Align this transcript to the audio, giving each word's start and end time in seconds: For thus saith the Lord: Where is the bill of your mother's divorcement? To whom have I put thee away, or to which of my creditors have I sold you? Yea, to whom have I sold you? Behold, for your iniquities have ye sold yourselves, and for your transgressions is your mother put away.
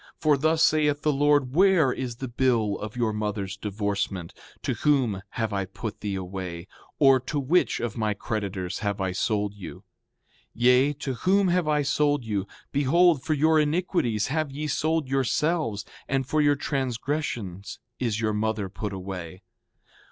For 0.17 0.35
thus 0.35 0.63
saith 0.63 1.03
the 1.03 1.13
Lord: 1.13 1.53
Where 1.53 1.93
is 1.93 2.15
the 2.15 2.27
bill 2.27 2.75
of 2.79 2.95
your 2.95 3.13
mother's 3.13 3.55
divorcement? 3.55 4.33
To 4.63 4.73
whom 4.73 5.21
have 5.37 5.53
I 5.53 5.65
put 5.65 5.99
thee 5.99 6.15
away, 6.15 6.65
or 6.97 7.19
to 7.19 7.39
which 7.39 7.79
of 7.79 7.95
my 7.99 8.15
creditors 8.15 8.79
have 8.79 8.99
I 8.99 9.11
sold 9.11 9.53
you? 9.53 9.83
Yea, 10.55 10.93
to 10.93 11.13
whom 11.13 11.49
have 11.49 11.67
I 11.67 11.83
sold 11.83 12.25
you? 12.25 12.47
Behold, 12.71 13.21
for 13.21 13.35
your 13.35 13.59
iniquities 13.59 14.25
have 14.29 14.49
ye 14.51 14.65
sold 14.65 15.07
yourselves, 15.07 15.85
and 16.07 16.25
for 16.25 16.41
your 16.41 16.55
transgressions 16.55 17.77
is 17.99 18.19
your 18.19 18.33
mother 18.33 18.69
put 18.69 18.93
away. 18.93 19.43